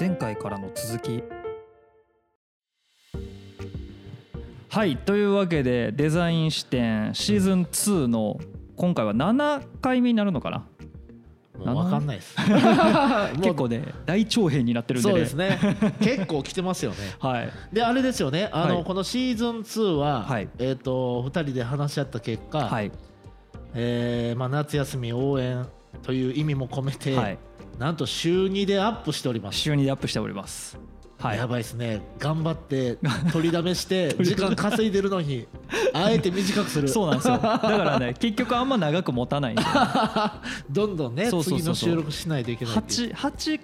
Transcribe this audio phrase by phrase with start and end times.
[0.00, 1.22] 前回からの続き。
[4.70, 8.40] はいというわけでデザイン視点シーズン2の
[8.76, 10.66] 今回は7回目になるのかな？
[11.52, 12.34] 分かんないです。
[13.42, 15.12] 結構ね大長編になってるんでね。
[15.12, 15.58] そうですね。
[16.00, 16.96] 結構来てますよね。
[17.20, 17.50] はい。
[17.70, 18.48] であれですよね。
[18.52, 18.84] あの、はい。
[18.84, 20.48] このシーズン2は、はい。
[20.58, 22.90] えっ、と2人で話し合った結果、はい。
[23.74, 25.66] えーまあ、夏休み応援
[26.02, 27.38] という意味も込めて、はい
[27.80, 30.78] なんと週2でアップしております、週にアップしております。
[31.18, 31.38] はい。
[31.38, 32.02] やばいですね。
[32.18, 32.98] 頑張って
[33.32, 35.46] 取りだめして時間稼いでるのに
[35.94, 36.88] あえて短くする。
[36.88, 37.38] そうなんですよ。
[37.38, 39.62] だからね 結局あんま長く持たないんで
[40.68, 42.80] どんどんねそう次の収録しないといけないいう。
[42.80, 43.60] 8, 8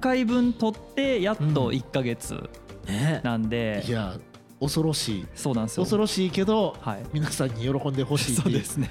[0.00, 2.50] 回分取ってやっと1ヶ月
[2.88, 3.20] ね。
[3.22, 4.16] なんで、いや
[4.60, 5.26] 恐ろしい。
[5.34, 5.84] そうなんですよ。
[5.84, 7.02] 恐ろしいけど、はい。
[7.14, 8.88] 皆さんに喜んでほしいそうですね。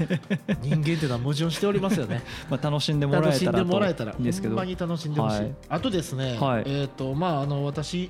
[0.64, 2.24] 人間っていうのは矛盾しておりますよね。
[2.50, 4.56] まあ楽しんでもら楽しんでえたらともらえたらいいんですけど。
[4.56, 5.56] ほんまに楽しんでほしい、はい。
[5.70, 6.64] あとですね、はい。
[6.66, 8.10] えっ、とまああの私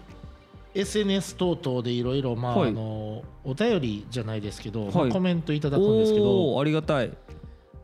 [0.73, 2.69] SNS 等々でいろいろまあ、はい。
[2.69, 4.95] あのお便りじゃないですけど、はい。
[4.95, 7.11] まあコメントいただくんですけどありがたい。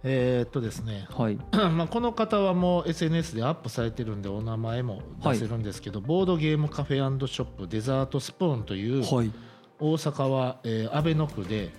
[0.07, 1.37] えっ、とですねはい。
[1.51, 9.31] まあこの方はもう SNS でアップされてるんでお名前も出せるんですけど、ボードゲームカフェショップデザートスプーンというはい
[9.79, 11.71] 大阪は、えー、阿倍野区で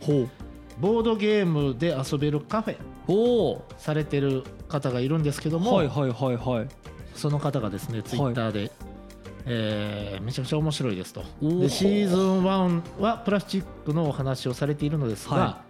[0.81, 2.77] ボードゲームで遊べるカフェ
[3.09, 6.69] おおされてる方がいるんですけども、はいはいはいはい。
[7.15, 8.71] その方がですねツイッターで、
[9.47, 11.23] えーめちゃくちゃ面白いですと。
[11.41, 15.63] でシーズン1はプラスチックのお話をされているのですが、は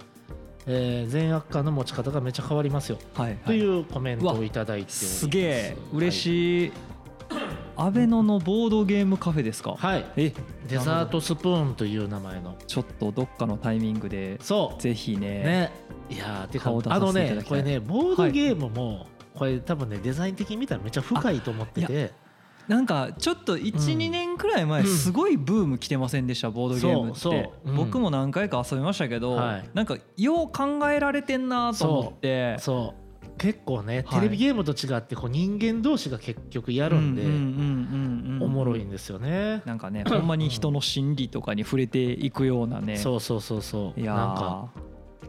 [0.66, 3.60] えー善悪感の持ち方がめちゃ変わりますよ、はいとはい。
[3.60, 5.18] いうコメントをいただいております。
[5.20, 5.76] すげえ。
[5.92, 6.72] 嬉い、しい
[7.76, 9.72] アベノのボードゲームカフェですか？
[9.72, 10.32] はい、はいえ？
[10.68, 12.56] デザートスプーンという名前の。
[12.66, 14.80] ちょっとどっかのタイミングでそう。
[14.80, 15.72] ぜひねね。
[16.08, 22.12] いやーてかあのねこれねボードゲームも、これ多分ねデザイン的に見たらめっちゃ深いと思っていて
[22.68, 27.20] なんかちょっと12、うん年くらい前うんすごいブーム来てませんでしたボードゲームって。
[27.20, 27.70] そうそう。
[27.70, 27.76] うん。
[27.76, 29.70] 僕も何回か遊びましたけど、はい。
[29.74, 32.56] なんかよう考えられてんなと思って。
[32.58, 33.05] そう
[33.38, 34.20] 結構ねはい。
[34.20, 39.62] テレビゲームと違ってこう人間同士が結局やるんで、おもろいんですよね。
[39.64, 42.96] なんかねほんまに人の心理とかに触れていくようなね。
[42.96, 44.00] そうそうそうそう。
[44.00, 44.68] いやなんか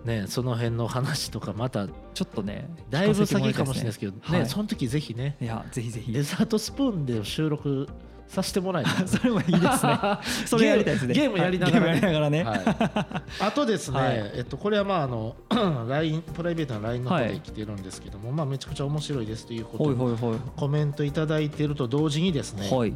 [0.06, 6.12] ーねその辺の話とかまたちょっとねだいぶ先かもしれないですけどね、はいその時ぜひねいやぜひぜひ。
[6.12, 7.88] デザートスプーンで収録
[8.27, 9.07] させてもらいたい。
[9.07, 9.99] それもいいですね。
[10.45, 11.13] それやりたいですね。
[11.13, 11.91] ゲームやりながらね。
[11.91, 12.01] はい。
[12.01, 14.31] ゲームやりながらね、はい、 あとですね、はい。
[14.35, 15.35] えっと、これはまああの
[15.88, 20.38] LINE プライベートな LINE の方で来てるんですけども、まあ、めちゃくちゃ面白いですということほいでほいほい。
[20.55, 22.93] コメントいただいてると同時にですね、はい。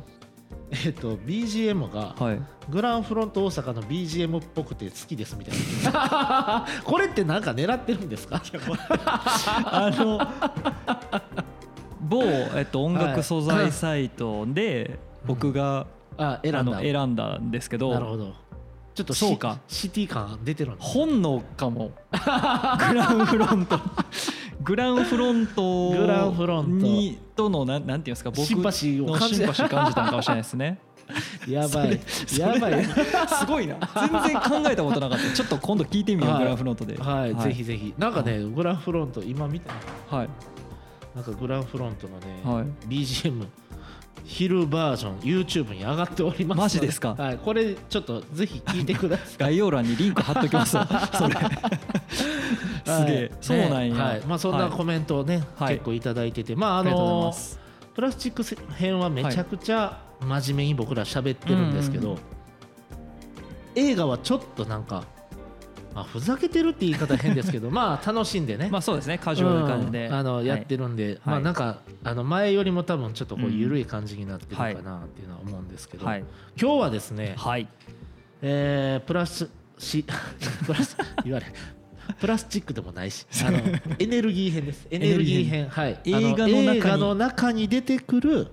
[0.85, 2.41] えっと、BGM がはい。
[2.69, 5.55] グランフロント大阪の BGM っぽくて好きですみたい
[5.93, 6.65] な。
[6.83, 8.41] これってなんか狙ってるんですか？
[9.65, 10.21] あの
[12.01, 12.23] 某、
[12.55, 15.87] えっと、音楽素材サイトで僕が、
[16.17, 16.79] あ選んだ。
[16.79, 18.33] 選んだんですけどなるほど。
[18.93, 19.59] ちょっとシそうか。
[19.67, 21.91] シティ感出てる本能かも。
[22.11, 23.79] グランフロント。
[24.63, 26.85] グランフロントグランフロント。
[26.85, 29.39] にとのなんなんていうんですか僕シンパシーをの感じ
[29.95, 30.79] たのかもしれないですね。
[31.47, 31.99] やばい。
[32.37, 32.85] やばい。
[33.39, 33.77] すごいな。
[33.95, 35.33] 全然考えたことなかった。
[35.33, 36.39] ちょっと今度聞いてみよう、はい。
[36.43, 36.97] グランフロントで。
[36.97, 37.93] はい、ぜひぜひ。
[37.97, 39.73] なんかねグランフロント今見た？
[40.15, 40.29] はい。
[41.15, 42.65] なんかグランフロントのね、はい。
[42.87, 43.45] BGM
[44.23, 47.15] 昼バージョン YouTube に上がっておりますのマジですか？
[47.17, 49.27] はい、これちょっとぜひ聞いてください。
[49.39, 50.87] 概要欄にリンク貼っときますわ。
[51.13, 51.35] それ。
[51.35, 54.21] すげえ、はいそうなんや、ねはい。
[54.21, 54.71] まあ、そんなはい。
[54.71, 55.75] コメントをね、はい。
[55.75, 56.55] 結構いただいてて。
[56.55, 57.33] まああの
[57.93, 62.17] プラスチック編はめちゃくちゃ真面目に僕ら喋ってるんですけど、
[63.75, 65.03] 映画はちょっとなんか、
[65.93, 69.17] まあ、ふざけてるって言い方変ですけど まあ楽しんでね、まあそうですね。
[69.17, 70.45] カジュアルな感じで、うんあのはい。
[70.45, 76.23] やってるんで、まあはいなんかあの前よりも多分ちょっとこううん緩い感じになってるかなっていうのは思うんですけど、はい。
[76.59, 77.67] 今日はですね、はい。
[78.41, 80.05] えープラスし
[80.65, 81.45] プラス言われ
[82.19, 83.59] プラスチックでもないしあの
[83.99, 84.87] エネルギー編です。
[84.89, 85.67] エネルギー編。
[85.69, 85.93] はい。
[85.93, 86.77] あ映画の中に。
[86.77, 88.47] 映画の中に出てくる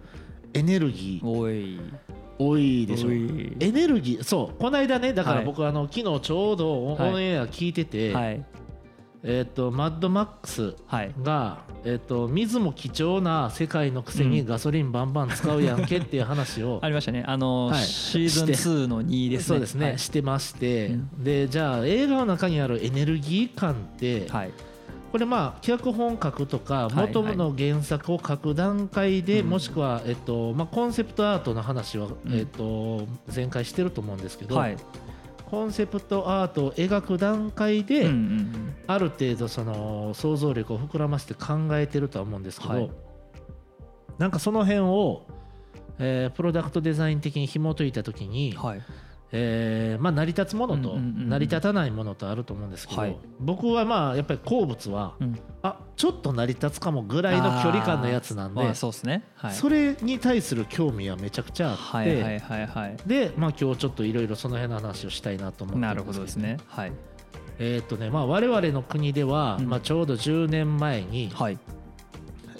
[0.54, 1.26] エネルギー。
[1.26, 1.78] おい
[2.38, 3.10] 多いでしょ。
[3.10, 5.44] エネルギーそうこの間ねだからはい。
[5.44, 7.24] 僕、あの昨日ちょうどオン,、はい。
[7.24, 8.44] エア聞いてて、はい。
[9.24, 11.12] えっ、とマッドマックスはい。
[11.22, 14.46] が、えっと水も貴重な世界のくせにうん。
[14.46, 17.24] ガソリンバンバン使うやんけっていう話を、 ありましたね。
[17.26, 17.82] あの、はい。
[17.82, 19.44] シーズン2の2ですね。
[19.44, 19.98] そうですね、はい。
[19.98, 21.24] してまして、うん。
[21.24, 24.50] でじゃあ映画の中にあるエネルギー感って、はい
[25.10, 29.50] これまあ脚本書くとかはい元の原作を書く段階で、うん。
[29.50, 32.34] もしくは、えっとまあ、コンセプトアートの話は、うん。
[32.34, 34.76] えっと、前回してると思うんですけど、はい。
[35.46, 38.10] コンセプトアートを描く段階で、
[38.86, 42.90] ある程度その想像力を膨らませて考えてるとは思うんですけど、はい。
[44.18, 45.26] なんかその辺を、
[45.98, 48.82] えープロダクトデザイン的に紐解いた時に、はい
[49.30, 53.18] えーまあ、成り立つものと成り立たないものとあると思うんですけど、はい。
[53.40, 55.38] 僕はまあやっぱり鉱物はうん。
[55.62, 59.24] あちょっと成り立つかもぐらいの距離感のやつなんでまあそうですね。
[59.34, 59.54] はい。
[59.54, 66.58] それに対する興味はめちゃくちゃあって、はいはいはいはいで、まあ、今日ちょっといろいろその辺の話をしたいなと思ってなるほどですね。
[66.66, 66.92] はい。
[67.58, 69.68] えーっとねまあ、我々の国では、うん。
[69.68, 71.58] まあ、ちょうど10年前に、はい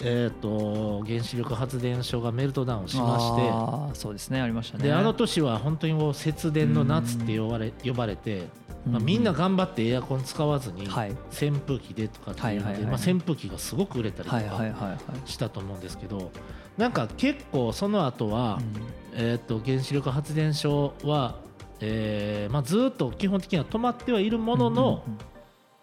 [0.01, 4.85] えーっと原子力発電所がメルトダウンしましてそうですねありましたね。
[4.85, 8.47] であの年は本当にもう節電の夏って呼ばれ呼ばれて、
[8.89, 11.11] まあ、みんな頑張ってエアコン使わずにはい。
[11.31, 16.31] 扇風機でとかっていうのでまあ扇風機がすごく売れたりとかはいしたと思うんですけど
[16.77, 19.19] なんか結構その後は、うん。
[19.21, 21.35] えーっと原子力発電所は、
[21.81, 25.19] えーまあ、ずっと基本的には止まってはいるものの、うんうん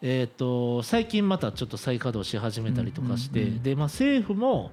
[0.02, 4.70] えー、と最近またちょっと再稼働し始めたりとかして、うんうんうんでまあ、政府も、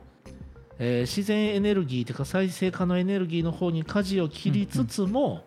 [0.80, 5.46] えー自然エネルギーというか再生可能エネルギーの方に舵を切りつつも、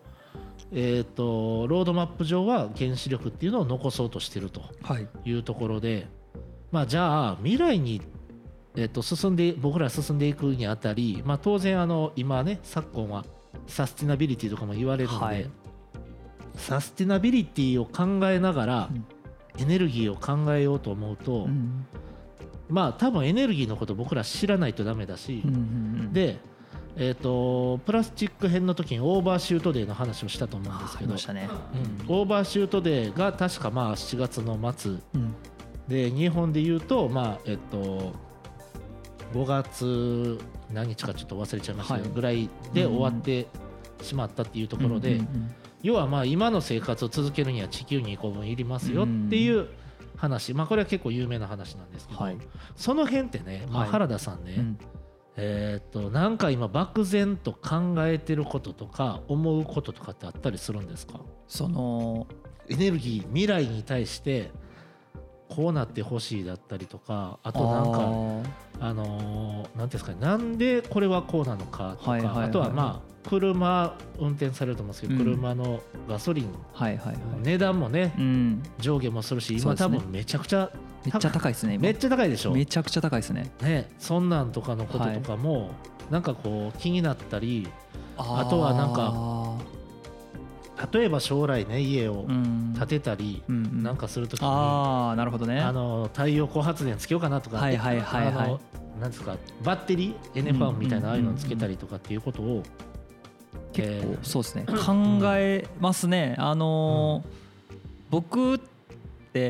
[0.71, 5.07] えー、とロードマップ上は原子力っていうのを残そうとしてるとはい。
[5.25, 6.07] いうところで、
[6.71, 8.01] まあ、じゃあ未来に、
[8.75, 13.25] えー、と進んで僕ら進んでいくにあたり、まあ、当然あの今ね昨今は
[13.67, 15.49] サステナビリティとかも言われるので、はい。
[16.55, 19.05] サステナビリティを考えながら、うん
[19.57, 21.85] エネルギーを考えようと思うと、うん。
[22.69, 25.59] まあ多分エネルギーのこと僕ら知らないとダメだし、うんうんう
[26.09, 26.13] ん。
[26.13, 26.37] で、
[26.95, 31.49] えー、とプラスチック編の時にオーバーシュートデーの話をしたと思うんですけどありましたね。
[32.07, 32.15] うん。
[32.15, 35.35] オーバーシュートデーが確かまあ7月の末うん。
[35.87, 38.13] で日本で言うとまあえっと
[39.33, 40.39] 5月
[40.73, 43.47] 何日かちょっと忘れちゃいましたぐらいで終わって
[44.01, 49.67] しまったっていうところで、うんうん要はまあ今の生活を続けるには地球2個分いりますよっていう
[50.15, 52.37] 話、まあこれは結構有名な話なんですけど、はい。
[52.75, 53.89] その辺ってね、まあ、はい。
[53.91, 54.77] 原田さんね、うん。
[55.35, 61.21] えーっとなんか今漠然と考えてることとか思うこととかってあったりするんですか？
[61.47, 62.25] その
[62.69, 64.51] エネルギー未来に対して
[65.49, 67.99] こうなってほしいだったりとかあとなんか
[68.79, 72.45] あのーなんていうんですかねなんでこれはこうなのかとか、はいはいはい。
[72.47, 75.19] あとはまあ車運転されると思うんですけど、うん。
[75.35, 77.17] 車のガソリンはいはいはい。
[77.43, 78.63] 値段もねうん。
[78.79, 80.69] 上下もするし今多分めちゃくちゃ
[81.05, 81.53] めっちゃ高い。
[81.53, 81.83] ですね今。
[81.83, 82.51] めっちゃ高いでしょ。
[82.51, 83.51] めちゃくちゃ高いですね。
[83.61, 85.71] ねそんなんとかのこととかも
[86.09, 87.67] なんかこう気になったり
[88.17, 89.57] あとはなんか
[90.93, 92.73] 例えば将来ね家をうん。
[92.77, 95.59] 建てたりなんかするときにああなるほどね。
[95.59, 98.59] あの太陽光発電つけようかなとかはいはいはいはい。
[98.99, 102.63] なんですかバッテリーエネファンみたいなああいうのつけたりとかっていうことを
[103.73, 104.65] 結え構そうですね。
[104.67, 104.73] 考
[105.35, 106.35] えますね。
[106.37, 107.47] あのー
[108.09, 108.61] 僕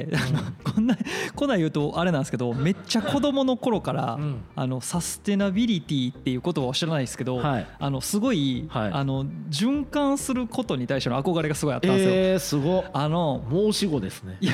[0.05, 0.17] って
[0.63, 0.97] こんな
[1.35, 4.37] こんなん言うとあれなんですけど めっちゃ子供の頃からうん。
[4.55, 7.67] あのサステナビリティっていう言葉を知らないですけどはい。
[7.79, 8.91] あのすごいはい。
[8.91, 12.11] あの循環することに対しての憧れがすごいあったんですよ。
[12.11, 12.83] えー、すごっ。
[12.93, 14.37] あの申し子ですね。
[14.41, 14.53] いや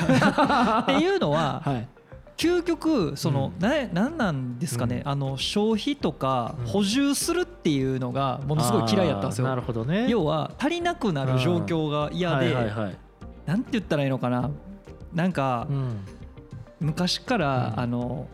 [0.82, 1.88] っていうのは はい。
[2.36, 5.10] 究極その、うななんなんですかね、うん。
[5.12, 6.66] あの消費とかうん。
[6.66, 9.46] 補充するっていうのがものすごい嫌いやったんですよ。
[9.46, 10.06] なるほどね。
[10.08, 12.96] 要は足りなくなる状況が嫌で、はいはいはい。
[13.46, 14.50] なんて言ったらいいのかな
[15.14, 16.00] なんかうん。
[16.80, 17.80] 昔から、うん。
[17.80, 18.28] あの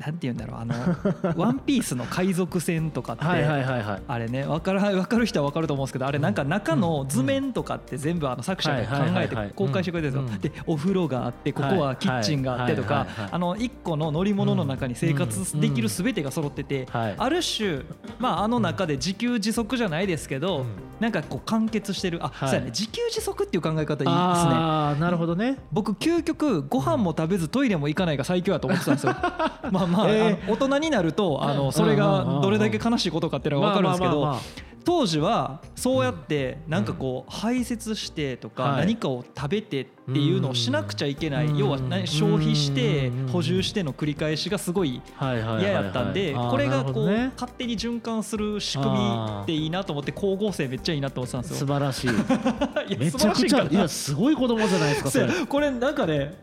[0.00, 0.74] なんて言うんだろうあの
[1.36, 4.02] 「ワンピースの海賊船とかって、はいはいはいはい。
[4.08, 10.36] あれね分から分かる人は分かると思うんですけどあれなんか中の図面とかって全部あの作者が考えて公開してくれてるんですよ。
[10.36, 10.40] うん。
[10.40, 17.14] でお風呂があってここはキッチンがあってとかあの一個の乗り物の中に生活できる全てが揃っててはい。
[17.18, 17.80] ある種
[18.18, 20.66] まああの中で自給自足じゃないですけどうん。
[21.00, 22.20] なんかこう完結してる。
[22.22, 22.48] あはい。
[22.48, 22.70] そうやね。
[22.70, 24.06] 自給自足っていう考え方いいですね。
[24.06, 25.56] ああなるほどね。
[25.72, 29.14] 僕究極ご飯も食べずトイレも行かないが最強やと思ってたんですよ。
[29.72, 30.06] まあまあ,、
[30.48, 34.38] 大人になるとあのそれがどれだけ悲しいことかっていうのが分かるんですけど
[34.84, 38.80] 当時はそうやってなんかこう排泄してとかはい。
[38.80, 41.56] 何かを食べてっていうのをしなくちゃいけなうん。
[41.56, 48.98] い要は何消費してうん補充しての繰り返しがすごい嫌やったんでこれがこう勝手に循環する仕組み
[49.42, 51.56] っていいなと思って光合成めっちゃいいなと思ってたんですよ。
[51.58, 52.08] 素晴らしい。
[52.90, 56.42] いやめ素ちゃくちゃいやすごい子供じゃないですか これなんかね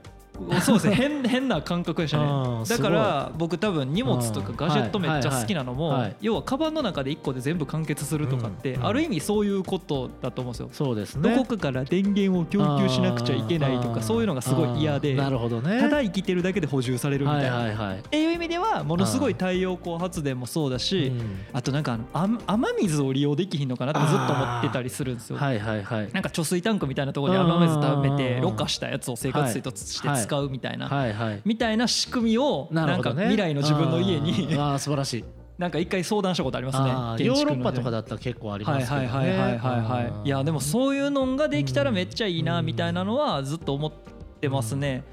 [0.62, 0.96] そうですね。
[0.96, 10.70] 変 変な感覚でしたうんねだから僕多分荷物とかガジェットめっちゃ好きなのも要はカバンの中で1個で全部完結するとかってうんある意味そういうことだと思うんですよ。
[10.72, 11.36] そうですね。
[11.36, 15.16] どこかから電源を供給しなくちゃいけないとかそういうのがすごい嫌であー。
[15.18, 15.80] なるほどね。
[15.80, 17.44] ただ生きてるだけで補充されるみたい
[17.76, 17.94] な。
[17.94, 21.22] っていう意味ではものすごい太陽光発電もそうだしうん。
[21.54, 25.38] あとなんかあの雨雨水を利用できひんのかなってずっと思ってたりするんですよ。
[25.38, 26.10] はいはいはい。
[26.14, 28.42] なんか貯水タンクみたいなところに雨水溜めてうん。
[28.42, 31.42] ろ過したやつを生活水としてはい使うみたいなはいはい。
[31.46, 35.26] みたいな仕組みをなんか未来の自分の家にあーあー素晴らしい。
[35.58, 36.80] なんか一回相談したことあります
[37.20, 39.08] ねヨーロッパとかだったら結構ありはいますけどね。
[39.08, 40.30] はいはいはいはいはいい。
[40.30, 43.92] やでもそういうのができたらめっちゃいいなうんみたいなのはずっと思っ
[44.40, 45.04] てますね。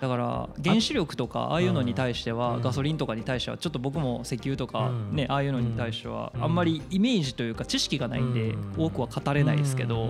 [0.00, 2.38] だから原子力とかああいうのに対してうん。
[2.38, 5.16] はガソリンとかに対してはちょっと僕も石油とかうん。
[5.16, 6.44] ねああいうのに対してはうん。
[6.44, 8.84] あんまりイメージというか知識がないんでうん。
[8.84, 10.08] 多くは語れないですけど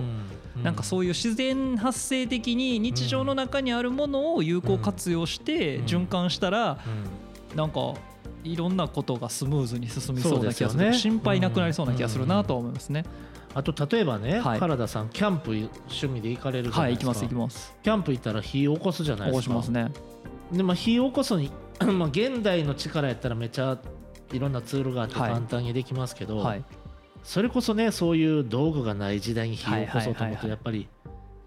[0.63, 5.85] なんかそういう自然発生的に日常の中にあるものを有効活用してうん。
[5.85, 6.79] 循環したら
[7.51, 7.57] うん。
[7.57, 7.93] なんか
[8.43, 10.93] いろんなことがスムーズに進みそうな気がする。
[10.93, 13.05] 心配なくなりそうな気がするなとは思いますね。
[13.53, 14.59] あと例えばね、はい。
[14.59, 17.75] 原田さんキャンプ趣味で行かれるじゃないですか、はい行きます行きます。
[17.83, 19.55] キャンプ行ったら火起こすじゃない起ですか。
[19.55, 19.91] こしますね。
[20.51, 23.77] でまあ火起こすに まあ現代の力やったらめっちゃ
[24.31, 25.33] いろんなツールがあってはい。
[25.33, 26.63] 簡単にできますけど、はい
[27.23, 30.31] それこそねそういう道具がない時代に火を起こそうと思うはいはい。
[30.31, 30.87] はいはいとやっぱり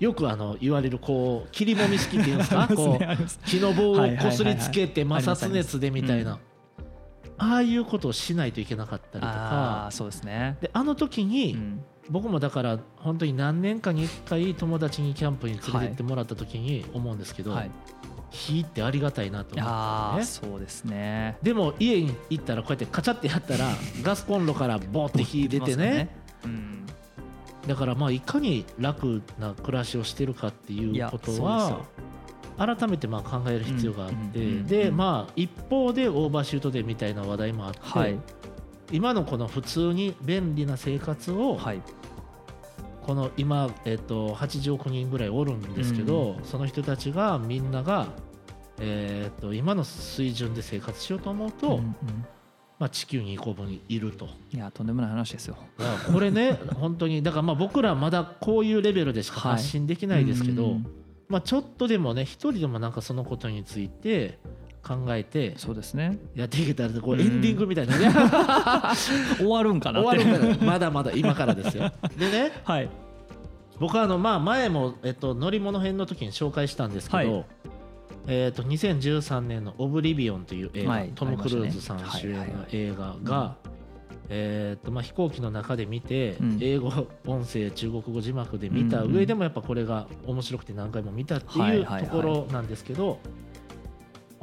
[0.01, 2.63] よくあの言われるこう切りもみ式っていうんですか？
[2.65, 6.39] ありますこう木の棒をはいはいはいはいこすりつけて摩擦熱でみたいな。
[7.37, 9.87] ああいうことをしないといけなかったりとあか。
[9.87, 10.57] あそうですね。
[10.61, 11.85] であの時に、うん。
[12.11, 17.71] 僕もだから本当に何年かに1回友達にキャンプに連れてってもらった時に思うんですけど、はい
[18.35, 19.65] 火ってありがたいなと思
[20.17, 21.39] っね、そうですね。
[21.41, 23.69] でも家に行ったらこうやってカチャってやったら
[24.03, 26.17] ガスコンロからボーって火出てね。
[26.45, 26.85] うん。
[27.69, 31.83] だからまあいかに楽な暮らしをしてるかっていうことは
[32.59, 34.67] 改めてまあ考える必要があって、うんうんうん。
[34.67, 38.19] でまあ一方でオーバーシュートでみたいな話題もあって、はい。
[38.91, 41.81] 今のこの普通に便利な生活をはい
[43.07, 48.09] この今、えっと80億人ぐらいおるんですけど、その人たちがみんなが、
[48.79, 51.95] えっと今の水準で生活しようと思うと、うんうん。
[52.79, 54.29] まあ、地球に1個分いると。
[54.53, 55.57] いやとんでもない話ですよ。
[56.13, 59.53] これね 本当にだからまあ僕らまだこういうレベルでしかはい。
[59.53, 60.87] 発信できないですけど、うん。
[61.29, 64.39] まあ、ちょっとでもね一人でもなんかそのことについて
[64.85, 66.19] 考えてそうですね。
[66.35, 67.21] やっていけたらこううん。
[67.21, 68.11] エンディングみたいなね。
[69.39, 71.91] 終わるんかな終わるからまだまだ今からですよ。
[72.19, 72.91] でねはい。
[73.81, 77.45] 僕はあのまあ前も、えっと、乗り物編の時に紹介したんですけど、はい。
[78.27, 81.13] えっと2013年の「オブリビオン」という映画、はい。
[81.15, 83.57] トム・クルーズさん主演の映画が、
[84.29, 86.59] えっとまあ、飛行機の中で見て、うん。
[86.61, 86.91] 英語
[87.27, 93.19] 音声中国語字幕で見た上でもやっぱこれが面白くて何回も見たっていうところなんですけど。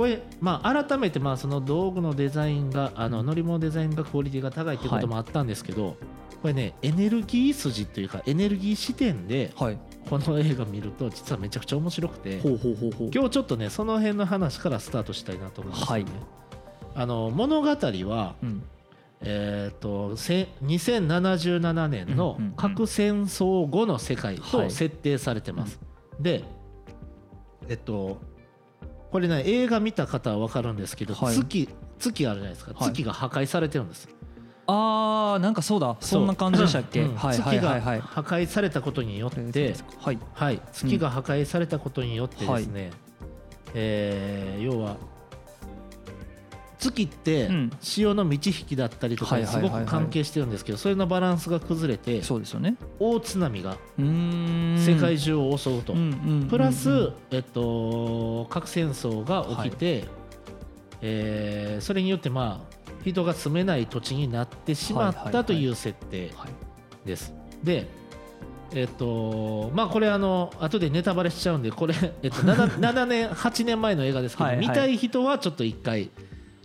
[0.02, 5.96] これまあ、改めてまあその道具のデザインがあの乗り物デザインがクオリティが高いっていうこともあったんですけど、
[6.42, 9.78] これねエネルギー筋というかエネルギー視点ではい。
[10.10, 13.12] この映画見ると実はめちゃくちゃ面白くてほうほうほうほう。
[13.14, 15.88] 今日ちょっとねその辺の話からスタートしたいなと思います、ね。
[15.88, 16.06] はい。
[16.96, 18.64] あの物語は、うん。
[19.22, 24.52] えー、とせ2077年の核戦争後の世界はい。
[24.52, 25.80] と設定されてます、
[26.20, 26.44] で
[27.70, 28.31] えっと
[29.12, 31.36] これね映画見た方は分かるんですけど、はい。
[31.36, 32.90] 月月あるじゃないですか、はい。
[32.90, 34.08] 月が破壊されてるんです。
[34.68, 35.98] あーなんかそうだ。
[36.00, 37.02] そんな感じでしたっけ？
[37.02, 37.16] うん。
[37.16, 40.20] はいはいはい月がはい破壊されたことによって、はい。
[40.34, 42.92] はい、月が破壊されたことによってですね、
[43.74, 44.96] えー要は
[46.82, 47.72] 月ってうん。
[47.80, 52.76] 潮の満ち引きだったりとかにすごく関係してるんですけどそれのバランスが崩れてそうですよね。
[53.00, 55.96] 大津波が世界中を襲うと。
[56.50, 60.06] プラス、えっと、核戦争が起きて、
[61.02, 67.08] えーそれによってまあ人が住めない土地になってしまったという設定はい。
[67.08, 67.34] です。
[67.64, 67.88] で
[68.74, 76.10] えっとまあこれあの後でネタバレしちゃうんでこれ、えっと、7, 7年8年前の映画ですけど見たい人はちょっと一回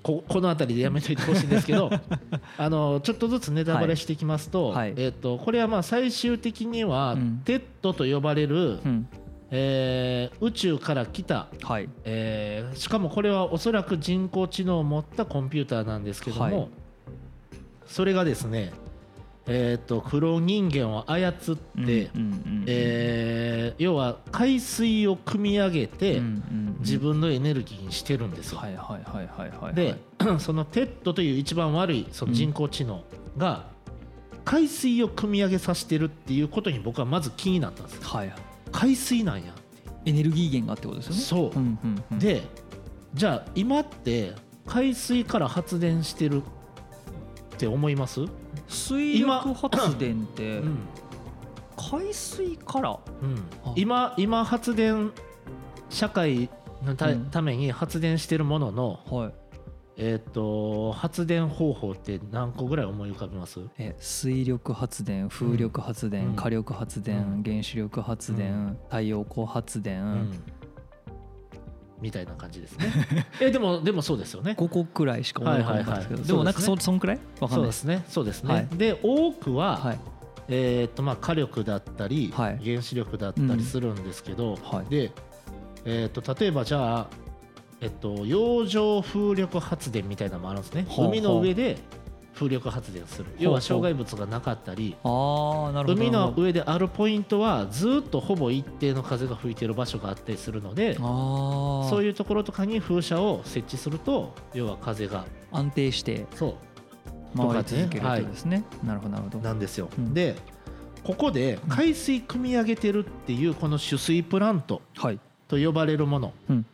[0.07, 1.91] ここの辺りでやめといてほしいんですけど
[2.59, 4.95] あのちょっとずつネタバレしていきますと,、はい。
[4.97, 7.43] えっとこれはまあ最終的には、うん。
[7.45, 9.09] テッドと呼ばれる、うん。
[9.51, 11.89] えー宇宙から来た、はい。
[12.05, 16.69] えーしかもこれはおそらく人工知能を持ったコンピューターなんですけども、はい。
[17.87, 18.73] それがですね、
[19.49, 22.11] えー、とクローン人間を操って、
[22.67, 26.21] えー要は海水を汲み上げて、
[26.81, 28.59] 自分のエネルギーにしてるんですよ。
[28.59, 29.97] はいはいはいはいはいで、
[30.38, 33.05] そのテッドという一番悪いその人工知能
[33.37, 33.67] が
[34.45, 38.33] 海水を汲み上げさせてるっていうことに僕はまず気になったんですはい
[38.73, 39.53] 海水なんや
[40.05, 41.53] エネルギー源がってことですよね。
[41.53, 41.61] そう。
[41.61, 42.19] うんうんうん。
[42.19, 42.43] で
[43.15, 44.35] じゃあ今って
[44.67, 48.26] 海水から発電してるって思います、
[48.69, 50.79] 水力発電ってうん。
[51.77, 52.99] 海水から？
[53.75, 55.13] 今今発電
[55.91, 56.49] 社会
[56.85, 59.33] のた,、めに発電してるものの、はい。
[59.99, 63.61] えー、と発電方法って何個ぐらい思い浮かびます？
[63.79, 66.37] え水力発電風力発電、うん。
[66.37, 67.43] 火力発電、うん。
[67.43, 68.79] 原子力発電、うん。
[68.89, 70.43] 太陽光発電、うん
[72.07, 72.87] みたいな感じですね。
[73.43, 74.55] えでもでもそうですよね。
[74.57, 77.19] 5個くらいしか思い浮かばなかったですけど、でもなんかそそんくらい？
[77.41, 78.05] わかんそうでないですすね。
[78.09, 78.69] そうですね、はい。
[78.71, 79.99] で多くは、はい。
[80.49, 82.61] えーっとまあ火力だったり、はい。
[82.65, 84.89] 原子力だったりするんですけど、はい。
[84.89, 85.11] で、
[85.85, 87.07] えーっと例えばじゃあ、
[87.81, 90.87] えっと、洋上風力発電みたいなのもあるんですね。
[90.97, 91.77] 海の上で
[92.37, 93.26] 風力発電する。
[93.38, 106.55] 要は障害物がなかったりああなるほど海の上であるポイントはずっとほぼ一定の風が吹いてる場所があったりするのでそういうところとかに風車を設置すると要は風が安定してそう。
[107.37, 108.64] 回り続けるとですね。
[108.85, 109.38] なるほどなるほど。
[109.40, 110.14] なんですよ、うん。
[110.14, 110.37] で
[111.05, 115.19] ここで海水汲み上げてるっていうこの取水プラントはい。
[115.49, 116.66] と呼ばれるものうん。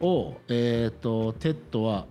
[0.00, 2.06] を、えー、とテッドは、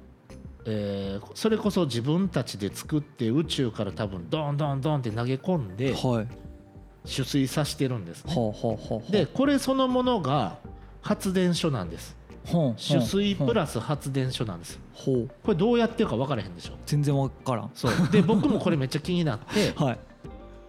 [0.67, 6.27] えーそれこそ自分たちで作って宇宙から多分ドンドンドンって投げ込んではい。
[7.09, 8.33] 取水させてるんですね。
[9.09, 10.57] でこれそのものが
[11.01, 12.17] 発電所なんです。
[12.45, 14.77] 取水プスラス発電所なんです。
[15.05, 16.73] これどうやってるか分からへんでしょ？
[16.85, 17.71] 全然わからん。
[17.73, 17.91] そう。
[18.11, 19.99] で僕もこれめっちゃ気になって はい。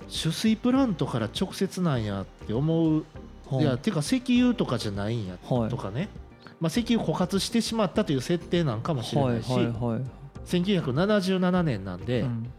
[0.09, 3.05] 取水プラントから直接なんやって思う。
[3.52, 5.71] いやてか石油とかじゃないんやはい。
[5.71, 6.09] とかね、
[6.61, 12.50] まあ、石油枯渇してしまったという設定なんかもしれはいないし、はいはい1977年なんで、うん。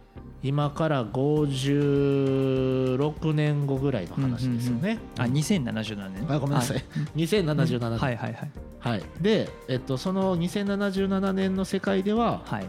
[0.41, 4.99] 今から56年後ぐらいの話ですよね。
[5.17, 6.31] あ2077年。
[6.31, 6.77] あごめんなさい。
[6.77, 6.83] は
[7.15, 8.51] 2077年、はいはいはい。
[8.79, 9.03] はい。
[9.19, 12.65] で、えっと、その2077年の世界でははい。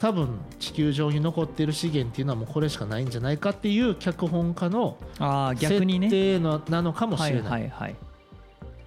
[0.00, 6.10] 多分地球上に残っている資源っていうのはもうこれしかないんじゃないかっていう脚本家のああ逆設にね。
[6.10, 7.52] 定のなのかもしはいれない。
[7.52, 7.96] はいはい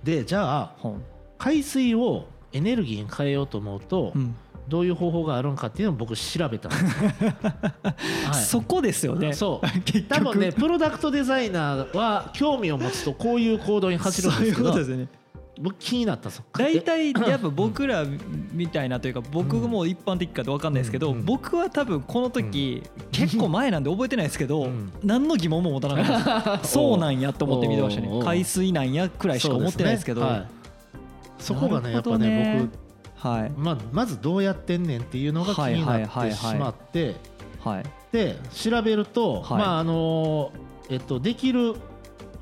[0.03, 0.75] でじゃあ
[1.37, 4.35] 海水をエネルギーに変えようと思うと、うん。
[4.67, 6.83] どういう方法があるのかっていうのを僕調べたんです
[7.23, 7.33] よ、
[8.29, 8.43] はい。
[8.43, 9.33] そこですよね。
[9.33, 9.67] そう。
[10.09, 15.07] 多分ねプロダクトデザイナーは興味を持つとこういう行動に走るんそういうですけどことですよね。
[15.59, 18.05] 僕気になった大体 やっぱ僕ら
[18.53, 21.25] みたいなというか僕も一般的かど分かんないですけどうん。
[21.25, 24.91] 僕は多分この時結構前なんで覚えてないですけどうん。
[25.03, 28.09] 何の疑問も持たなかったそうなんやと思って見てましたね。
[28.23, 30.45] 海水なんやくらいしか思ってないですけどは
[31.39, 32.29] そこがねなるほどやっぱね。
[32.29, 32.87] ね僕
[33.47, 33.49] い。
[33.57, 37.15] まあまずどうやってんねんっていうのが気になってしまって。
[37.63, 37.83] はい。
[38.11, 39.57] で調べるとはい。
[39.59, 40.51] まああの
[40.89, 41.75] えっとできる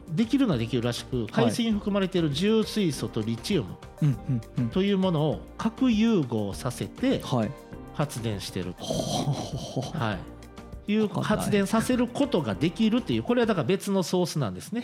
[0.10, 4.70] できるのはできるらしく海水に含まれている重水素とリチウムうんうんうん。
[4.70, 7.52] というものを核融合させてはい。
[7.96, 8.74] 発電してる。
[8.74, 9.98] と、ほほほほ。
[9.98, 10.20] はい、
[10.88, 14.82] いう発電させることができるっていうこれはだから別のソースなんですね。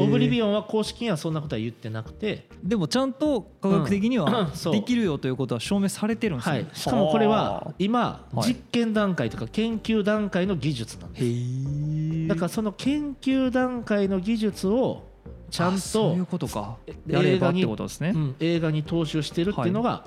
[0.00, 6.56] オブリビオンは公式にはそんなことは言ってなくて、でもちゃんと科学的にうんはできるよということは証明されてるんですね。
[6.56, 8.48] はい、しかもこれは今はい。
[8.48, 12.28] 実験段階とか研究段階の技術なんです。
[12.28, 15.08] だからその研究段階の技術を
[15.50, 16.76] ちゃんとそういうことか。
[16.86, 18.12] えやればっ映画にてことですね。
[18.14, 20.04] うん、映画に踏襲してるっていうのが、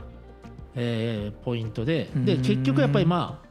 [0.75, 2.09] えーポイントで。
[2.15, 2.41] でうん。
[2.43, 3.50] 結局やっぱりまあ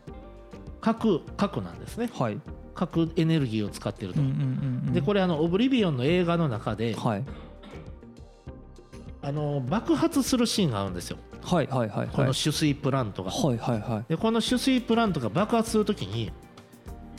[0.81, 2.11] 核核なんですね。
[2.13, 2.39] はい。
[2.75, 4.21] 核エネルギーを使ってると。
[4.21, 4.39] うんうんうん
[4.89, 4.93] うん。
[4.93, 7.25] でこれあのオブリビオンの映画の中ではい。
[9.23, 11.19] あの爆発するシーンがあるんですよ。
[11.43, 12.27] はいはいはいこはい。
[12.29, 13.31] の取水プラントが。
[13.31, 14.05] はいはいはい。
[14.09, 16.33] でこの取水プラントが爆発するときに、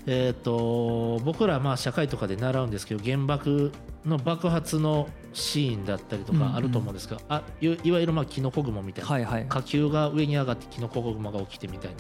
[0.08, 3.72] えー、と僕らまあ社会とかで習うんですけど原爆
[4.06, 6.50] の爆発のシーンだったりとうんうん。
[6.50, 9.46] かあると思うんですが、あいいわゆるまあキノコ雲みたいな、はいはい。
[9.48, 11.98] 火球が上に上がってキノコ雲が起きてみたいな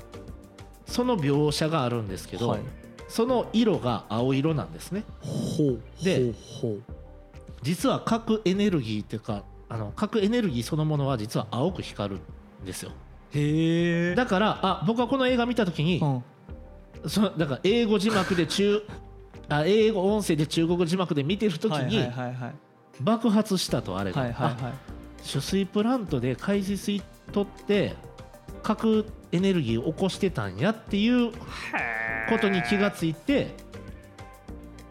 [0.91, 2.60] その描写があるんですけど、はい。
[3.08, 5.04] その色が青色なんですね。
[5.21, 6.77] ほうでほうほ
[7.62, 12.21] 実は核エネルギーっていうかあの核エネルギーそのものは実は青く光る
[12.62, 12.91] んですよ。
[13.34, 16.23] うへえだからあ僕はこの映画見た時に、うん。
[17.10, 18.84] そのだから英語字幕で中
[19.47, 22.06] あ英語音声で中国字幕で見てる時に
[23.01, 24.73] 爆発したとあれが、はいはいあはい。
[25.25, 27.01] 取水プラントで海水
[27.32, 27.95] 取って
[28.63, 31.32] 核エネルギーを起こしてたんやっていう
[32.30, 33.56] ことに気がついて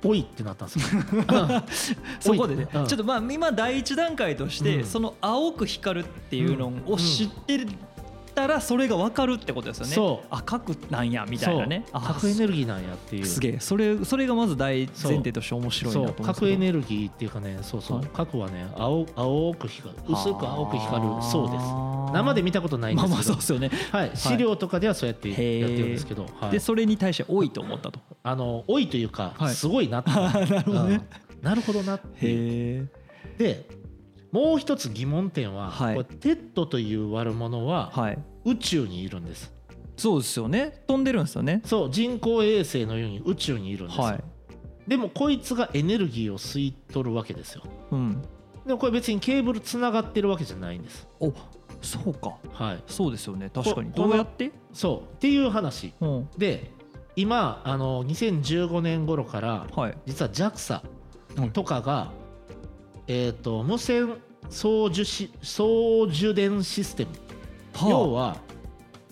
[0.04, 1.98] おいってなったんですよ。
[2.20, 2.86] そこでね、うん。
[2.86, 4.84] ちょっとまあ今第一段階として、うん。
[4.84, 7.66] その青く光るっていうのを知って
[8.34, 9.92] たらそれが分かるってことですよね。
[9.92, 10.26] そう。
[10.30, 11.84] あ核なんやみたいなね。
[11.92, 13.26] 核エネルギーなんやっていう。
[13.26, 13.60] すげえ。
[13.60, 16.22] それそれがまず大前提として面白いなと思う。
[16.22, 16.24] ん。
[16.24, 23.90] 核エネルギーっていうかねそうそう、はい核はね青青く光る薄く青く光るそうです生で見たことないんでまあすけど、まあそうですよね。
[23.92, 28.00] はい、資料とかではそうやってやってるんですけど、はいでそれに対して多いと思ったと。
[28.22, 30.94] あの多いというか、はいすごいなってなるほどね。
[30.94, 31.02] うん
[31.42, 32.84] なるほどなって。
[33.38, 33.66] で
[34.30, 38.18] もう一つ疑問点は、はいこれテッドという悪者ははい。
[38.44, 39.52] 宇宙にいるんです
[39.96, 40.82] そうですよね。
[40.86, 41.60] 飛んでるんですよね。
[41.64, 44.24] そう人工衛星のように宇宙にいるんですよ、はい。
[44.88, 48.22] でもこいつがエネルギーを吸い取るわけですようん。
[48.66, 51.32] でもこれ別にケーブルつながってるわけじゃないんですお
[51.82, 52.36] そうか。
[52.52, 52.82] はい。
[52.86, 53.50] そうですよね。
[53.52, 53.90] 確かに。
[53.90, 54.52] こどうやって？
[54.72, 55.14] そう。
[55.16, 55.92] っていう話。
[56.00, 56.28] うん。
[56.36, 56.70] で
[57.16, 59.98] 今あの2015年頃からはい。
[60.06, 60.82] 実は JAXA
[61.36, 61.50] うん。
[61.50, 62.12] とかが、
[63.06, 64.16] えー、と無線
[64.48, 67.10] 送受し送受電システム。
[67.88, 68.36] 要はは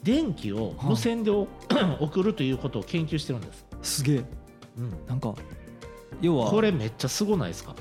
[0.02, 1.48] 電気を無線でお
[2.00, 4.24] 送るということを研究してるんです、あすげえ。
[4.78, 4.94] うん。
[5.06, 5.34] なんか
[6.20, 6.50] 要は。
[6.50, 7.74] これめっちゃすごないですか、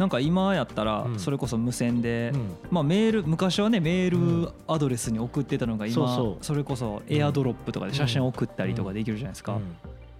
[0.00, 1.18] なんか今やったらうん。
[1.18, 2.56] それこそ無線で、うん。
[2.70, 4.42] まあメール昔はねメーうん。
[4.44, 9.76] ルアドレスに送ってたのが今、それこそエアドロップとかで写真送ったりとかできるじゃないですか、うん。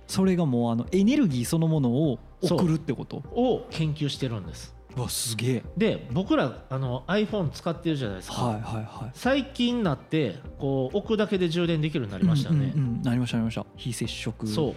[0.06, 3.16] それがもうあのエネルギーそのものを送るってこと？
[3.16, 4.76] を研究してるんです。
[4.96, 5.62] うわすげえ。
[5.78, 9.10] で僕らあの iPhone 使ってるじゃないですか、はいはいはい。
[9.14, 13.02] 最近になってこう置くだけで充電できるようになりましたよね、うんうんうん。
[13.02, 13.64] なりましたなりました。
[13.76, 14.46] 非接触。
[14.46, 14.74] そう。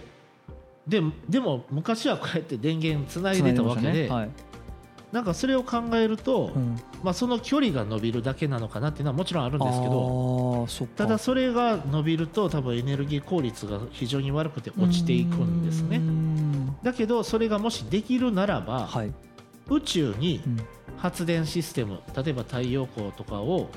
[0.88, 4.08] ででも昔はこうやって電源つないででたわけで、ね。
[4.08, 4.30] はい
[5.14, 6.76] なんかそれを考えると、うん。
[7.04, 16.76] まあ、その距離が伸びるだけなのかなっていうのはもちろんあるんですけどただそれが伸びると多分エネルギー効率が非常に悪くて落ちていくんですうねん。
[16.82, 19.14] だけどそれがもしできるならば、はい、
[19.68, 20.56] 宇宙にうん。
[20.96, 23.68] 発電システム例えば太陽光とかを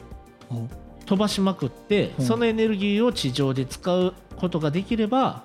[0.49, 0.67] お
[1.05, 2.25] 飛ばしまくって、うん。
[2.25, 5.43] そのエネルギーを地上で使うことができれば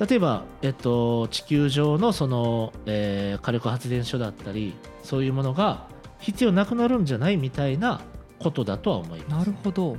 [0.00, 5.86] 例えば、えっと、地球上のその、えー火力発電所だったりそういうものが
[6.18, 8.00] 必要なくなるんじゃないみたいな
[8.38, 9.48] ことだとは思います。
[9.48, 9.92] なるほど。
[9.92, 9.98] うん。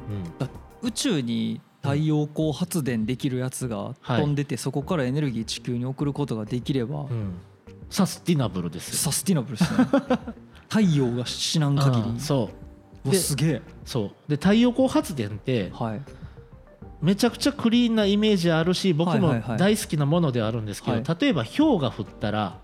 [0.82, 4.22] 宇宙に太陽光発電できるやつがはい。
[4.22, 7.34] 飛んでて、そこからエネルギー地球に送ることができれば、うん。
[7.90, 8.96] サスティナブルですよ。
[8.96, 9.86] サスティナブルですね。
[10.70, 12.20] 太陽が死なん限り。
[12.20, 12.50] そ
[13.06, 13.16] う。
[13.16, 13.62] すげえ。
[13.86, 14.12] そう。
[14.28, 16.02] で太陽光発電ってはい
[17.02, 19.50] めちゃくちゃクリーンなイメージあるし僕もはいはい。
[19.50, 21.18] はい大好きなものではあるんですけど、はい。
[21.20, 22.60] 例えば氷が降ったら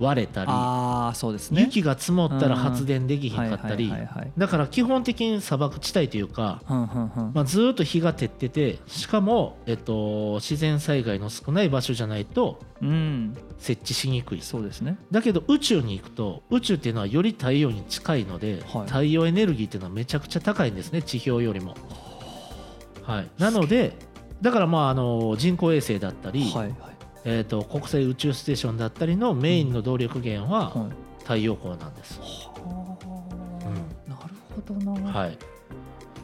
[0.00, 1.60] 割れたり、ああそうですね。
[1.60, 13.36] 雪が積もったら発電できひんかったりはいはいはいはいだから基本的に砂漠地帯というか、まあ、ずーっと日が照っててしかも、えっと、自然災害の少ない場所じゃないとうん。
[13.58, 14.40] 設置しにくい。
[14.40, 14.96] そうですね。
[15.10, 18.86] だけど宇宙に行くと宇宙っていうのはより太陽に近いので、はい。
[18.86, 21.74] 太陽エネルギーっていうのはめちゃくちゃ高いんですね地表よりも。
[23.10, 23.96] はい、なので
[24.40, 26.74] だからまああの人工衛星だったり、はいはい。
[27.24, 30.90] えー、と国際宇宙ステーションだったりのメインの動力源ははい。
[31.18, 32.18] 太陽光なんです。
[32.18, 33.66] はあ。
[33.66, 33.74] うん。
[34.10, 35.12] なるほどな。
[35.12, 35.38] はい、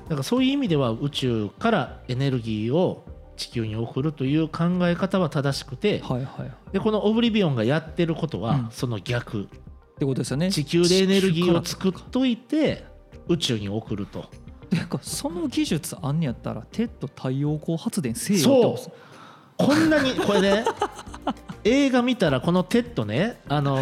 [0.04, 3.04] だからそういう意味では宇宙からエネルギーを
[3.36, 6.46] 地球に送るという考え方は正しくてはいはい。
[6.46, 8.68] っでこのオブリビオンがやってることはうん。
[8.70, 9.48] その逆、
[9.98, 10.50] てことですよね。
[10.50, 12.86] 地球でエネルギーを地作っといて
[13.28, 14.30] 宇宙に送ると
[14.70, 18.92] てかその技術あんねやったらテッド太陽光発電せえよそう。
[19.58, 20.64] こんなにこれね
[21.64, 23.80] 映画見たらこのテッドねあの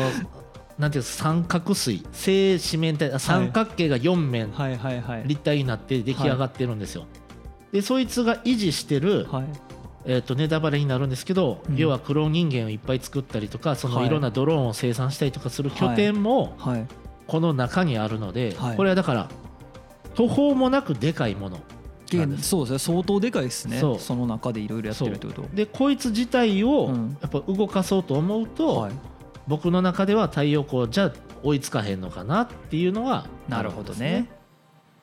[0.78, 2.04] なんていうの三角錐。
[2.12, 4.50] 正四面体あ三角形が4面。
[4.50, 5.22] はいはいはい。
[5.26, 7.06] 立体になって出来上がってるんですよ。
[7.72, 9.44] でそいつが維持してる、はい。
[10.06, 11.76] えー、とネタバレになるんですけど、うん。
[11.76, 14.06] 要はクローン人間をいっぱい作ったりとかそのはい。
[14.06, 16.86] いろんなドローンを生産したりとかする拠点もはい。
[17.26, 18.76] この中にあるので、はい。
[18.76, 19.28] これはだから
[20.14, 21.60] 途方もなくでかいもの。
[22.40, 22.78] そうですね。
[22.78, 23.80] 相当でかいですね。
[23.98, 27.16] その中でいろいろやってるってことでこいつ自体をうん。
[27.20, 28.92] やっぱ動かそうと思うと、はい。
[29.48, 34.30] 僕の中では太陽光じゃ追いつかへんのかなっていうのはなるほどね。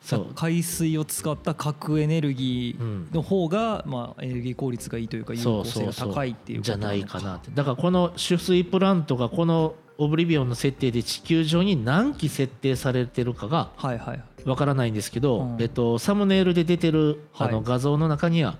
[0.00, 3.08] そう、海水を使った核エネルギうん。
[3.12, 7.50] ーの方がまあエネルギー効率がいいというか有効性が高いっていうことじゃないかのなって。
[7.52, 15.62] だからこの取水プラントがこのオブリビオンの設定で地球上に何機設定されてるかがはいはいわからないんですけど、うん。
[15.62, 17.52] えっと、サムネイルで出てるあはい。
[17.52, 18.58] の画像の中には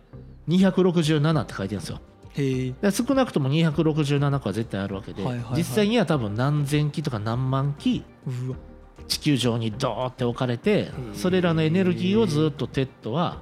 [0.49, 2.01] 267って書いてるんですよ。
[2.35, 5.59] へ少なくとも267個は絶対あるわけで、はいはいはい。
[5.59, 8.05] 実際には多分何千機とか何万機
[9.09, 13.40] 地球上にドーって置かれてーそれらのエネルギーをずっとテッドは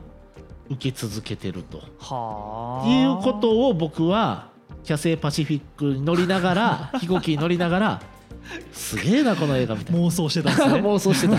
[0.71, 1.83] 受け続けてると。
[1.99, 2.89] はあ。
[2.89, 4.50] いうことを僕は
[4.85, 8.01] キャセイパシフィックに乗りながら 飛行機に乗りながら
[8.73, 10.01] すげえなこの映画みたいな。
[10.01, 10.75] 妄想してたんですね。
[10.83, 11.37] 妄想してた。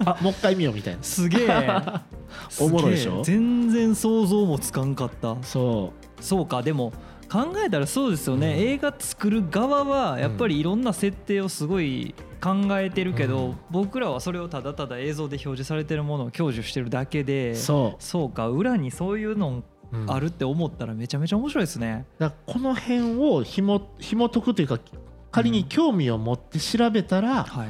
[0.12, 1.02] あもう一回見ようみたいな。
[1.02, 1.82] すげえ。
[2.60, 3.22] おもろいでしょ？
[3.22, 5.36] 全然想像もつかんかった。
[5.42, 6.62] そそうか。
[6.62, 6.92] でも
[7.30, 8.58] 考えたらそうですよね、うん。
[8.60, 13.56] 映画作る側はやっぱりいろんな設定をすごい考えてるけど、うん。
[13.70, 17.56] 僕らはそれをただただ映像で表示されてるものを享受してるだけでう。
[17.56, 18.48] そそうか。
[18.48, 19.62] 裏にそういうの
[20.06, 22.06] あるって思ったらめちゃめちゃ面白いですね。
[22.18, 24.78] だからこの辺をひも紐解くというか
[25.30, 27.64] 仮に興味を持って調べたらは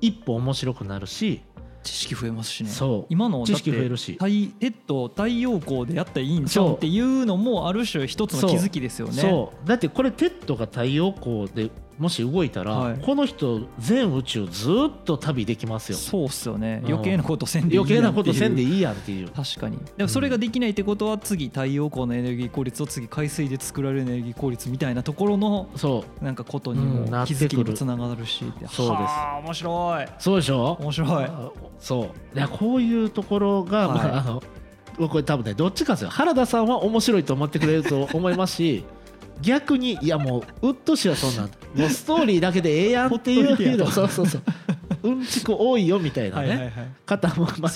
[0.00, 1.42] い、一歩面白くなるし、
[1.82, 2.70] 知識増えますしね。
[2.70, 3.06] そう。
[3.08, 4.14] 今の知識増えるし。
[4.14, 4.30] 太テ
[4.68, 9.14] ッド太陽光でやったらいいんちゃうっていうのもある種一つの気づきですよね。
[9.14, 9.68] そう。
[9.68, 12.98] だってこれテッドが太陽光でもし動いたら、はい。
[13.00, 15.96] この人全宇宙ずっと旅できますよ。
[15.98, 16.80] そうっすよね。
[16.84, 16.92] うん。
[16.92, 19.28] 余計なことせんでいいやん余計なことせんでいいいやんっていう。
[19.30, 19.78] 確かに。
[19.96, 26.24] でもそれができないってことは次太陽光のエネルギー効率を次海水で作られるエネルギー効率みたいなところのそう。
[26.24, 28.66] なんかことにうんも気づきにもつながるしって。
[28.68, 29.00] そうです。
[29.02, 30.06] はあ面白い。
[30.18, 30.76] そうでしょ？
[30.80, 31.24] 面白い。
[31.24, 32.36] あそう。
[32.36, 33.98] いやこういうところが、はい。
[33.98, 34.22] まああ
[35.00, 36.10] のこれ多分ねどっちかですよ。
[36.10, 38.84] 原田さんは面白いと思ってくれると思いますし
[39.42, 44.42] 逆にいやもううっとしはそんなんもうストーリーだけでええやんっていうそうそうそう。
[45.02, 47.72] うんちく多いよみたいなね、方もまあ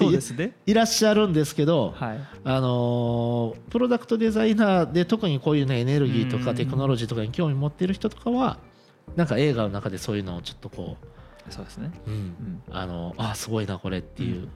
[0.66, 2.20] いらっしゃるんですけど、はい。
[2.44, 6.44] あのープロダクトデザイナーで特にこういうねエネルギーとうん。
[6.44, 8.58] かテクノロジーとかに興味持ってる人とかは
[9.16, 10.96] なんか映画の中でそういうのをちょっとこ
[11.50, 11.90] そうですね。
[12.70, 14.48] あのあすごいなこれっていう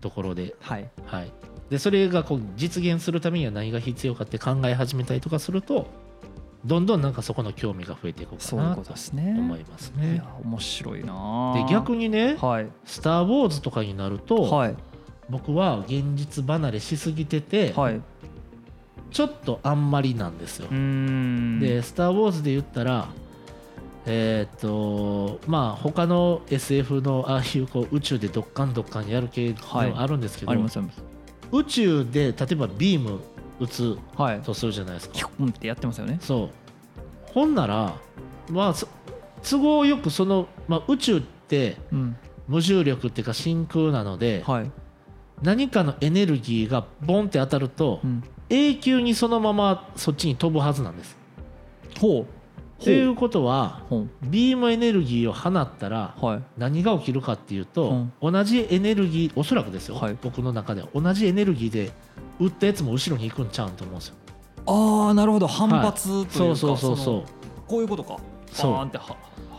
[0.00, 0.88] ところで,、はい。
[1.06, 1.32] はい、
[1.70, 5.86] でそれがこう実現するためには何が必要かって考え始めたりとかすると
[6.64, 9.34] どんどんなんかそこの興味が増えていくかそういうなことですね。
[9.38, 10.26] 思いますいねや。
[10.44, 11.54] 面白いな。
[11.54, 14.74] で逆にねはい「スター・ウォーズ」とかになると、はい。
[15.30, 17.94] 僕は現実離れしすぎてて、はい。
[17.94, 18.04] うん
[19.12, 20.68] ちょっとあんまりなんですよ。
[20.68, 23.08] で「スター・ウォーズ」で言ったら
[24.06, 29.90] えーっとまあ他の SF のああいうこう宇宙でドッカンドッカンやる系はい。
[29.90, 31.02] のあるんですけど、ありますあります。
[31.50, 33.18] 宇宙で例えばビーム
[33.60, 34.40] 打つはい。
[34.40, 35.14] とするじゃないですか。
[35.14, 36.18] キュッンってやってますよね。
[36.20, 36.50] そう。
[37.32, 37.94] ほんなら
[38.50, 38.88] まあそ
[39.48, 42.16] 都合よくその、まあ、宇宙ってうん。
[42.48, 44.70] 無重力っていうか真空なのではい。
[45.42, 48.24] 何かのエネルギーがボンって当たるとうん。
[48.48, 51.16] 永久にそのままそっちに飛ぶはずなんです。
[52.00, 52.26] ほう。
[52.82, 56.42] ということはほビームエネルギーを放ったらうはい。
[56.56, 60.16] 何が起きるかっていうと、同じエネルギーおそらくですよ、はい。
[60.20, 60.88] 僕の中では。
[60.94, 61.92] 同じエネルギーで
[62.40, 64.14] 打ったやつも後ろに行くんちゃうんと思うんですよ。
[64.66, 65.46] ああなるほど。
[65.46, 67.14] 反発というか、そうそうそうそう。
[67.16, 67.24] の
[67.68, 68.18] こういうことか。
[68.52, 68.72] そう。
[68.72, 69.16] バーンっては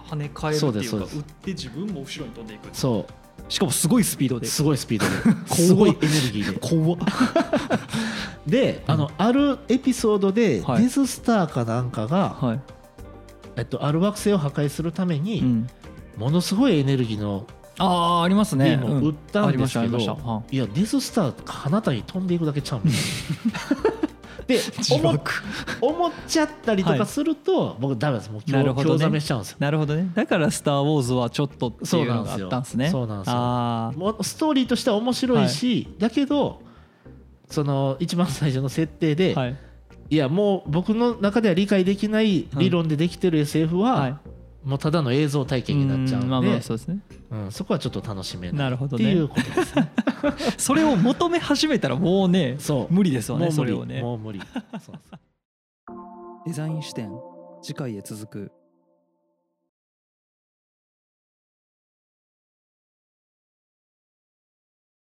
[0.09, 1.07] 跳ね返るっていうか打っ
[1.41, 3.05] て自分も後ろに飛んでいくそ
[3.47, 4.47] しかもすごいスピードうで。
[4.47, 5.55] すごいスピードで。
[5.55, 6.59] すごい エネルギーで。
[6.59, 6.99] 怖っ。
[8.47, 10.83] であのあるエピソードで、はい。
[10.83, 12.59] デススターかなんかが、はい、
[13.57, 15.67] えっと、ある惑星を破壊するために、うん、
[16.17, 17.45] ものすごいエネルギーの
[17.77, 18.77] ああありますね。
[18.77, 22.83] ビームを撃ったんですけど、いやデススター彼方に飛んでいくだけちゃうん
[24.47, 24.59] で
[25.81, 28.31] 思っちゃったりとかすると、僕ダメです。
[28.31, 29.57] もうざめしちゃうんですよ。
[29.59, 30.11] なるほどね。
[30.13, 32.89] だから「スター・ウォーズ」はちょっとっていうのがあったんですね。
[32.89, 33.35] そうなんですよ。
[33.37, 36.61] あもうストーリーとしては面白いし、だけど
[37.49, 39.35] その一番最初の設定で、
[40.09, 40.15] い。
[40.15, 44.15] い、やもう僕の中では理解できない理論でできてる SF は、はい
[44.63, 46.99] もうただの映像体験になっちゃうんで、まあまあそうですね。
[47.31, 49.05] うん、そこはちょっと楽しめなないるほどね。
[49.05, 49.91] っていうことですね。
[50.57, 52.93] それを求め始めたらもうねそう。
[52.93, 53.71] 無理ですわねもう無理。
[53.71, 54.01] それをね。
[54.01, 54.39] もう無理。
[54.39, 54.95] そうそう
[56.45, 57.11] デザイン視点
[57.61, 58.51] 次回へ続く